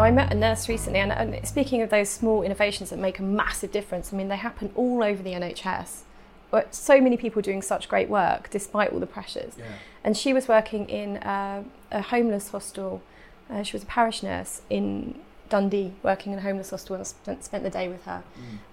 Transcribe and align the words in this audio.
Now, 0.00 0.06
I 0.06 0.12
met 0.12 0.32
a 0.32 0.34
nurse 0.34 0.66
recently, 0.66 0.98
and, 1.00 1.12
and 1.12 1.46
speaking 1.46 1.82
of 1.82 1.90
those 1.90 2.08
small 2.08 2.42
innovations 2.42 2.88
that 2.88 2.98
make 2.98 3.18
a 3.18 3.22
massive 3.22 3.70
difference, 3.70 4.14
I 4.14 4.16
mean, 4.16 4.28
they 4.28 4.36
happen 4.36 4.72
all 4.74 5.04
over 5.04 5.22
the 5.22 5.32
NHS. 5.32 6.04
But 6.50 6.74
so 6.74 7.02
many 7.02 7.18
people 7.18 7.42
doing 7.42 7.60
such 7.60 7.86
great 7.86 8.08
work 8.08 8.48
despite 8.48 8.94
all 8.94 8.98
the 8.98 9.06
pressures. 9.06 9.52
Yeah. 9.58 9.66
And 10.02 10.16
she 10.16 10.32
was 10.32 10.48
working 10.48 10.88
in 10.88 11.18
uh, 11.18 11.64
a 11.92 12.00
homeless 12.00 12.48
hostel. 12.48 13.02
Uh, 13.50 13.62
she 13.62 13.74
was 13.74 13.82
a 13.82 13.86
parish 13.86 14.22
nurse 14.22 14.62
in 14.70 15.20
Dundee, 15.50 15.92
working 16.02 16.32
in 16.32 16.38
a 16.38 16.42
homeless 16.42 16.70
hostel, 16.70 16.94
and 16.94 17.02
I 17.02 17.04
spent, 17.04 17.44
spent 17.44 17.62
the 17.62 17.68
day 17.68 17.88
with 17.88 18.06
her. 18.06 18.22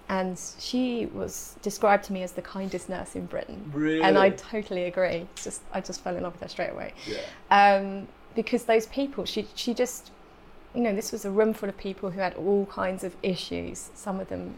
And 0.08 0.40
she 0.60 1.08
was 1.08 1.58
described 1.62 2.06
to 2.06 2.14
me 2.14 2.24
as 2.24 2.32
the 2.32 2.42
kindest 2.42 2.88
nurse 2.88 3.18
in 3.18 3.26
Britain. 3.26 3.70
Really? 3.74 4.02
And 4.02 4.18
I 4.18 4.30
totally 4.30 4.86
agree. 4.86 5.28
It's 5.34 5.44
Just 5.44 5.62
I 5.74 5.82
just 5.82 6.02
fell 6.02 6.16
in 6.16 6.24
love 6.24 6.32
with 6.36 6.44
her 6.44 6.48
straight 6.48 6.72
away. 6.72 6.94
Um, 7.52 8.08
because 8.34 8.64
those 8.64 8.86
people, 8.86 9.26
she 9.26 9.46
she 9.56 9.74
just 9.74 10.12
you 10.78 10.84
know, 10.84 10.94
this 10.94 11.12
was 11.12 11.26
a 11.26 11.32
room 11.32 11.56
full 11.56 11.70
of 11.70 11.76
people 11.76 12.12
who 12.12 12.20
had 12.20 12.36
all 12.36 12.68
kinds 12.68 13.04
of 13.04 13.16
issues. 13.24 13.90
Some 13.96 14.20
of 14.20 14.30
them 14.30 14.54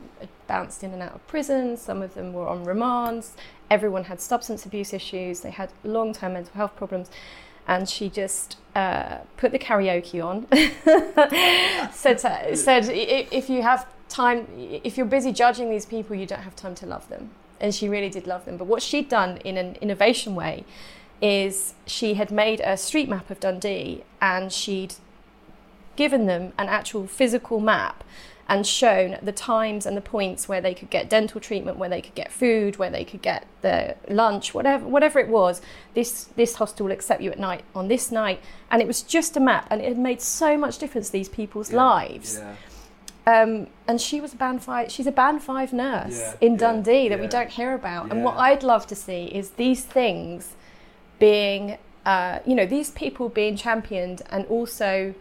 bounced 0.48 0.84
in 0.84 0.92
and 0.92 1.02
out 1.02 1.16
of 1.16 1.26
prison, 1.28 1.78
some 1.78 2.02
of 2.02 2.14
them 2.14 2.34
were 2.34 2.46
on 2.46 2.66
remands. 2.66 3.32
Everyone 3.72 4.04
had 4.04 4.20
substance 4.20 4.66
abuse 4.66 4.92
issues, 4.94 5.40
they 5.40 5.52
had 5.52 5.72
long 5.86 6.12
term 6.12 6.34
mental 6.34 6.54
health 6.56 6.76
problems. 6.76 7.10
And 7.70 7.88
she 7.88 8.10
just 8.10 8.58
uh, 8.76 9.20
put 9.38 9.54
the 9.54 9.60
karaoke 9.60 10.22
on. 10.22 10.46
said, 11.94 12.18
to- 12.18 12.56
said, 12.58 12.90
if 12.90 13.50
you 13.50 13.62
have 13.62 13.88
time, 14.10 14.46
if 14.58 14.98
you're 14.98 15.06
busy 15.06 15.32
judging 15.32 15.70
these 15.70 15.86
people, 15.86 16.18
you 16.18 16.26
don't 16.26 16.42
have 16.42 16.56
time 16.58 16.76
to 16.76 16.86
love 16.86 17.08
them. 17.08 17.30
And 17.62 17.74
she 17.74 17.88
really 17.88 18.10
did 18.10 18.28
love 18.28 18.44
them. 18.44 18.58
But 18.58 18.66
what 18.66 18.82
she'd 18.82 19.08
done 19.08 19.38
in 19.46 19.56
an 19.56 19.78
innovation 19.80 20.36
way 20.36 20.66
is 21.22 21.76
she 21.86 22.16
had 22.16 22.30
made 22.30 22.60
a 22.60 22.76
street 22.76 23.08
map 23.08 23.30
of 23.30 23.40
Dundee 23.40 24.04
and 24.20 24.52
she'd 24.52 24.96
given 26.00 26.28
them 26.28 26.54
an 26.58 26.70
actual 26.70 27.06
physical 27.06 27.60
map 27.60 28.06
and 28.48 28.66
shown 28.66 29.18
the 29.22 29.34
times 29.34 29.86
and 29.86 29.98
the 29.98 30.02
points 30.02 30.48
where 30.48 30.62
they 30.62 30.74
could 30.74 30.90
get 30.90 31.10
dental 31.10 31.42
treatment, 31.42 31.78
where 31.78 31.90
they 31.90 32.02
could 32.02 32.16
get 32.16 32.32
food, 32.32 32.78
where 32.78 32.90
they 32.90 33.04
could 33.04 33.22
get 33.22 33.46
the 33.64 33.98
lunch, 34.08 34.54
whatever 34.54 34.88
whatever 34.88 35.20
it 35.20 35.28
was. 35.28 35.62
This 35.94 36.12
this 36.38 36.56
hostel 36.56 36.86
will 36.86 36.94
accept 36.94 37.22
you 37.22 37.32
at 37.32 37.38
night 37.38 37.64
on 37.76 37.90
this 37.90 38.14
night, 38.14 38.40
and 38.72 38.82
it 38.82 38.88
was 38.88 39.02
just 39.02 39.36
a 39.36 39.42
map, 39.42 39.68
and 39.70 39.82
it 39.82 39.90
had 39.90 40.00
made 40.00 40.22
so 40.22 40.58
much 40.58 40.78
difference 40.78 41.08
to 41.08 41.12
these 41.20 41.28
people's 41.28 41.74
lives. 41.74 42.40
Um, 43.28 43.68
and 43.86 44.00
she 44.00 44.22
was 44.22 44.32
a 44.34 44.38
band 44.38 44.64
five. 44.64 44.90
She's 44.90 45.06
a 45.06 45.12
band 45.12 45.44
five 45.44 45.74
nurse 45.74 46.18
Yeah, 46.18 46.48
in 46.48 46.54
yeah, 46.54 46.60
Dundee 46.60 47.10
that 47.10 47.20
we 47.20 47.28
don't 47.28 47.52
hear 47.60 47.74
about. 47.76 48.10
And 48.10 48.24
what 48.24 48.38
I'd 48.38 48.64
love 48.64 48.88
to 48.88 48.96
see 48.96 49.26
is 49.26 49.46
these 49.66 49.84
things 49.84 50.56
being, 51.20 51.78
uh, 52.06 52.40
you 52.48 52.56
know, 52.56 52.66
these 52.66 52.90
people 52.92 53.28
being 53.28 53.58
championed, 53.58 54.22
and 54.30 54.46
also 54.48 55.14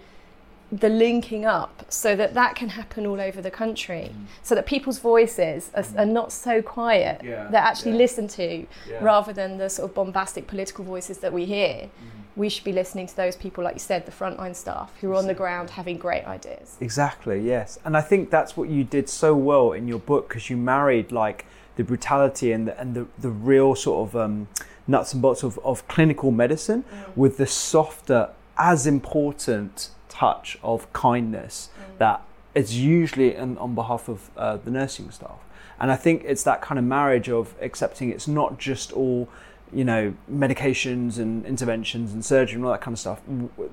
the 0.70 0.88
linking 0.88 1.46
up 1.46 1.84
so 1.88 2.14
that 2.14 2.34
that 2.34 2.54
can 2.54 2.68
happen 2.70 3.06
all 3.06 3.20
over 3.20 3.40
the 3.40 3.50
country. 3.50 4.10
Mm. 4.12 4.24
So 4.42 4.54
that 4.54 4.66
people's 4.66 4.98
voices 4.98 5.70
are, 5.74 5.80
are 5.80 6.04
mm. 6.04 6.10
not 6.10 6.30
so 6.32 6.60
quiet 6.60 7.22
Yeah, 7.24 7.48
they're 7.50 7.60
actually 7.60 7.92
yeah. 7.92 7.98
listened 7.98 8.30
to 8.30 8.66
Yeah. 8.88 8.98
rather 9.02 9.32
than 9.32 9.56
the 9.56 9.70
sort 9.70 9.88
of 9.88 9.94
bombastic 9.94 10.46
political 10.46 10.84
voices 10.84 11.18
that 11.18 11.32
we 11.32 11.46
hear. 11.46 11.84
Mm. 11.84 11.90
We 12.36 12.48
should 12.48 12.64
be 12.64 12.72
listening 12.72 13.06
to 13.06 13.16
those 13.16 13.34
people 13.34 13.64
like 13.64 13.74
you 13.74 13.80
said 13.80 14.04
the 14.04 14.12
frontline 14.12 14.54
staff 14.54 14.92
who 15.00 15.10
are 15.10 15.14
on 15.14 15.26
the 15.26 15.34
ground 15.34 15.70
having 15.70 15.96
great 15.96 16.24
ideas. 16.24 16.76
Exactly, 16.80 17.40
yes. 17.40 17.78
And 17.84 17.96
I 17.96 18.00
think 18.02 18.30
that's 18.30 18.56
what 18.56 18.68
you 18.68 18.84
did 18.84 19.08
so 19.08 19.34
well 19.34 19.72
in 19.72 19.88
your 19.88 19.98
book 19.98 20.28
because 20.28 20.50
you 20.50 20.56
married 20.56 21.10
like 21.10 21.46
the 21.76 21.84
brutality 21.84 22.52
and 22.52 22.68
the, 22.68 22.78
and 22.78 22.94
the, 22.94 23.06
the 23.18 23.30
real 23.30 23.74
sort 23.74 24.08
of 24.08 24.16
um, 24.16 24.48
nuts 24.86 25.14
and 25.14 25.22
bolts 25.22 25.42
of, 25.42 25.58
of 25.64 25.86
clinical 25.88 26.30
medicine 26.30 26.84
with 27.16 27.38
the 27.38 27.46
softer, 27.46 28.30
as 28.56 28.86
important 28.86 29.90
touch 30.18 30.58
of 30.62 30.92
kindness 30.92 31.70
that 31.98 32.22
is 32.54 32.78
usually 32.78 33.36
on, 33.36 33.56
on 33.58 33.74
behalf 33.74 34.08
of 34.08 34.30
uh, 34.36 34.56
the 34.56 34.70
nursing 34.70 35.10
staff. 35.10 35.38
And 35.80 35.92
I 35.92 35.96
think 35.96 36.24
it's 36.24 36.42
that 36.42 36.60
kind 36.60 36.78
of 36.78 36.84
marriage 36.84 37.28
of 37.28 37.54
accepting 37.60 38.10
it's 38.10 38.26
not 38.26 38.58
just 38.58 38.92
all 38.92 39.28
you 39.72 39.84
know, 39.84 40.14
medications 40.32 41.18
and 41.18 41.44
interventions 41.44 42.12
and 42.12 42.24
surgery 42.24 42.56
and 42.56 42.64
all 42.64 42.72
that 42.72 42.80
kind 42.80 42.94
of 42.94 42.98
stuff. 42.98 43.20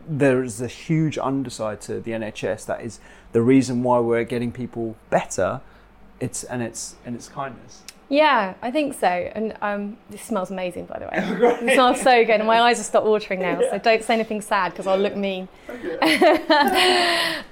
There 0.08 0.44
is 0.44 0.62
a 0.62 0.68
huge 0.68 1.18
underside 1.18 1.80
to 1.82 2.02
the 2.02 2.12
NHS 2.12 2.66
that 2.66 2.82
is 2.82 3.00
the 3.32 3.42
reason 3.42 3.82
why 3.82 4.00
we're 4.00 4.26
getting 4.26 4.52
people 4.52 4.98
better. 5.10 5.62
It's 6.20 6.44
and 6.44 6.62
it's 6.62 6.96
and 7.06 7.16
it's 7.16 7.30
kindness. 7.30 7.82
Yeah 8.10 8.54
i 8.62 8.70
think 8.72 8.94
so. 8.94 9.08
And 9.08 9.56
um, 9.62 9.98
this 10.10 10.22
smells 10.22 10.52
amazing 10.52 10.86
by 10.86 11.00
the 11.00 11.06
way. 11.06 11.58
It 11.70 11.74
smells 11.74 12.02
so 12.02 12.24
good 12.26 12.40
and 12.40 12.48
my 12.48 12.60
eyes 12.62 12.78
have 12.78 12.86
stopped 12.86 13.08
watering 13.08 13.40
now 13.42 13.60
so 13.62 13.78
don't 13.80 14.04
say 14.04 14.14
anything 14.14 14.42
sad 14.42 14.72
because 14.72 14.88
i'll 14.88 14.98
look 14.98 15.16
mean. 15.16 15.48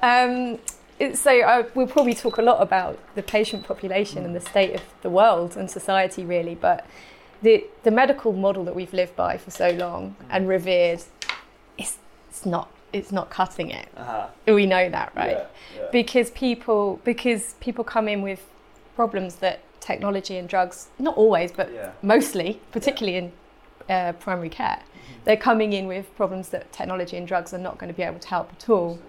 Um, 0.02 0.60
it- 1.00 1.18
so 1.18 1.42
uh, 1.42 1.64
we'll 1.76 1.88
probably 1.88 2.14
talk 2.14 2.38
a 2.38 2.42
lot 2.42 2.62
about 2.62 3.00
the 3.16 3.24
patient 3.24 3.64
population 3.66 4.26
and 4.26 4.36
the 4.36 4.42
state 4.42 4.76
of 4.76 4.82
the 5.02 5.10
world 5.10 5.56
and 5.58 5.70
society 5.70 6.24
really 6.26 6.56
but 6.56 6.86
the, 7.42 7.66
the 7.84 7.92
medical 7.92 8.32
model 8.32 8.64
that 8.66 8.76
we've 8.76 8.94
lived 8.94 9.16
by 9.16 9.38
for 9.38 9.52
so 9.52 9.70
long 9.72 10.16
and 10.30 10.48
revered 10.48 11.02
it's, 11.78 11.98
it's 12.30 12.46
not 12.46 12.70
it's 12.94 13.12
not 13.12 13.32
cutting 13.32 13.72
it. 13.72 13.88
We 14.46 14.66
know 14.68 14.88
that 14.90 15.12
right? 15.16 15.38
Because 15.92 16.30
people 16.32 17.00
because 17.04 17.56
people 17.60 17.84
come 17.84 18.08
in 18.08 18.22
with 18.22 18.48
problems 18.96 19.36
that 19.38 19.60
technology 19.84 20.38
and 20.38 20.48
drugs 20.48 20.88
not 20.98 21.16
always 21.18 21.52
but 21.52 21.68
Yeah. 21.74 21.92
mostly 22.02 22.50
particularly 22.72 23.18
in 23.18 23.32
uh, 23.90 24.14
primary 24.14 24.50
care 24.50 24.80
they're 25.26 25.44
coming 25.50 25.74
in 25.74 25.88
with 25.88 26.06
problems 26.16 26.50
that 26.50 26.72
technology 26.72 27.16
and 27.18 27.28
drugs 27.28 27.54
are 27.54 27.64
not 27.68 27.78
going 27.78 27.92
to 27.94 27.98
be 28.02 28.04
able 28.04 28.20
to 28.20 28.28
help 28.28 28.52
at 28.52 28.70
all. 28.70 29.00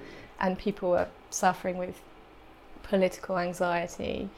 And 0.40 0.56
people 0.58 0.94
are 0.96 1.08
suffering 1.30 1.76
with 1.76 1.96
political 2.82 3.38
anxiety 3.38 4.28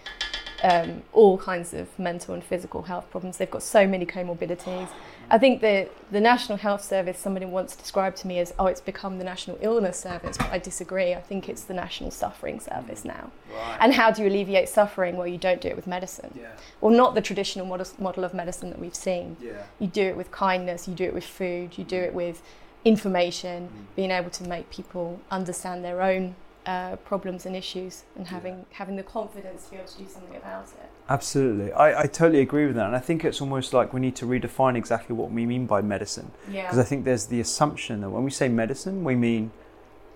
um, 0.62 1.02
all 1.12 1.38
kinds 1.38 1.74
of 1.74 1.86
mental 1.98 2.34
and 2.34 2.42
physical 2.42 2.82
health 2.82 3.10
problems. 3.10 3.36
They've 3.36 3.50
got 3.50 3.62
so 3.62 3.86
many 3.86 4.06
comorbidities. 4.06 4.88
I 5.28 5.38
think 5.38 5.60
the, 5.60 5.88
the 6.10 6.20
National 6.20 6.56
Health 6.56 6.84
Service, 6.84 7.18
somebody 7.18 7.46
once 7.46 7.74
described 7.74 8.16
to 8.18 8.28
me 8.28 8.38
as, 8.38 8.54
oh, 8.58 8.66
it's 8.66 8.80
become 8.80 9.18
the 9.18 9.24
National 9.24 9.58
Illness 9.60 9.98
Service, 9.98 10.36
but 10.36 10.50
I 10.50 10.58
disagree. 10.58 11.14
I 11.14 11.20
think 11.20 11.48
it's 11.48 11.62
the 11.62 11.74
National 11.74 12.10
Suffering 12.10 12.60
Service 12.60 13.04
now. 13.04 13.32
Right. 13.52 13.78
And 13.80 13.92
how 13.92 14.10
do 14.12 14.22
you 14.22 14.28
alleviate 14.28 14.68
suffering? 14.68 15.16
Well, 15.16 15.26
you 15.26 15.38
don't 15.38 15.60
do 15.60 15.68
it 15.68 15.76
with 15.76 15.86
medicine. 15.86 16.32
Yeah. 16.40 16.52
Well, 16.80 16.94
not 16.94 17.14
the 17.14 17.22
traditional 17.22 17.66
model, 17.66 17.86
model 17.98 18.24
of 18.24 18.34
medicine 18.34 18.70
that 18.70 18.78
we've 18.78 18.94
seen. 18.94 19.36
Yeah. 19.40 19.64
You 19.80 19.88
do 19.88 20.02
it 20.02 20.16
with 20.16 20.30
kindness, 20.30 20.86
you 20.86 20.94
do 20.94 21.04
it 21.04 21.14
with 21.14 21.24
food, 21.24 21.76
you 21.76 21.84
do 21.84 21.96
it 21.96 22.14
with 22.14 22.40
information, 22.84 23.68
mm. 23.68 23.96
being 23.96 24.12
able 24.12 24.30
to 24.30 24.44
make 24.44 24.70
people 24.70 25.20
understand 25.30 25.84
their 25.84 26.02
own 26.02 26.36
uh, 26.66 26.96
problems 26.96 27.46
and 27.46 27.54
issues 27.54 28.02
and 28.16 28.26
having 28.26 28.58
yeah. 28.58 28.64
having 28.72 28.96
the 28.96 29.02
confidence 29.02 29.64
to 29.64 29.70
be 29.70 29.76
able 29.76 29.88
to 29.88 29.98
do 29.98 30.08
something 30.08 30.36
about 30.36 30.64
it. 30.64 30.90
Absolutely, 31.08 31.72
I, 31.72 32.02
I 32.02 32.06
totally 32.06 32.40
agree 32.40 32.66
with 32.66 32.74
that, 32.76 32.86
and 32.86 32.96
I 32.96 32.98
think 32.98 33.24
it's 33.24 33.40
almost 33.40 33.72
like 33.72 33.92
we 33.92 34.00
need 34.00 34.16
to 34.16 34.26
redefine 34.26 34.76
exactly 34.76 35.14
what 35.14 35.30
we 35.30 35.46
mean 35.46 35.66
by 35.66 35.80
medicine. 35.80 36.32
Yeah. 36.50 36.62
Because 36.62 36.78
I 36.78 36.82
think 36.82 37.04
there's 37.04 37.26
the 37.26 37.40
assumption 37.40 38.00
that 38.00 38.10
when 38.10 38.24
we 38.24 38.30
say 38.30 38.48
medicine, 38.48 39.04
we 39.04 39.14
mean 39.14 39.52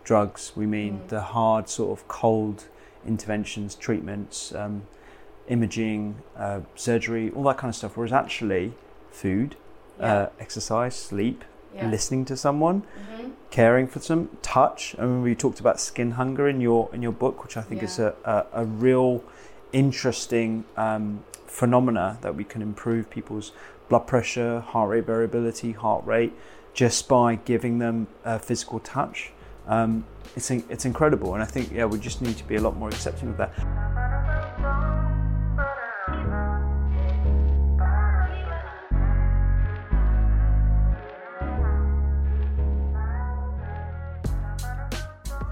drugs, 0.03 0.53
we 0.57 0.67
mean 0.67 1.01
mm. 1.01 1.09
the 1.09 1.21
hard 1.21 1.69
sort 1.69 1.97
of 1.97 2.09
cold 2.09 2.65
interventions, 3.07 3.75
treatments, 3.75 4.55
um, 4.55 4.83
imaging, 5.49 6.17
uh, 6.37 6.61
surgery, 6.75 7.31
all 7.31 7.45
that 7.45 7.59
kind 7.59 7.71
of 7.71 7.77
stuff. 7.77 7.97
Whereas 7.97 8.13
actually, 8.13 8.73
food, 9.11 9.57
yeah. 9.99 10.15
uh, 10.15 10.29
exercise, 10.39 10.97
sleep, 10.97 11.45
yeah. 11.75 11.89
listening 11.89 12.25
to 12.27 12.37
someone, 12.37 12.83
mm-hmm. 12.83 13.31
caring 13.51 13.87
for 13.87 14.01
some 14.01 14.29
touch. 14.43 14.95
I 14.99 15.03
mean, 15.03 15.23
we 15.23 15.35
talked 15.35 15.61
about 15.61 15.81
skin 15.81 16.13
hunger 16.13 16.49
in 16.49 16.61
your 16.61 16.91
in 16.93 17.03
your 17.03 17.13
book, 17.13 17.43
which 17.43 17.57
I 17.57 17.63
think 17.63 17.81
yeah. 17.81 17.89
is 17.89 17.99
a, 17.99 18.15
a, 18.25 18.63
a, 18.63 18.65
real 18.65 19.25
interesting 19.73 20.65
um, 20.77 21.25
phenomena 21.47 22.19
that 22.23 22.35
we 22.35 22.45
can 22.45 22.63
improve 22.63 23.11
people's 23.11 23.53
blood 23.89 24.07
pressure, 24.07 24.61
heart 24.61 24.91
rate 24.91 25.07
variability, 25.07 25.73
heart 25.73 26.05
rate, 26.07 26.33
just 26.75 27.09
by 27.09 27.37
giving 27.37 27.79
them 27.79 28.07
a 28.25 28.39
physical 28.39 28.81
touch. 28.81 29.33
Um, 29.67 30.05
it's 30.37 30.51
it's 30.51 30.85
incredible, 30.85 31.35
and 31.35 31.43
I 31.43 31.47
think 31.47 31.73
yeah, 31.73 31.85
we 31.85 31.99
just 31.99 32.23
need 32.23 32.37
to 32.37 32.45
be 32.45 32.57
a 32.57 32.61
lot 32.61 32.77
more 32.77 32.89
accepting 32.89 33.31
of 33.31 33.37
that. 33.39 33.53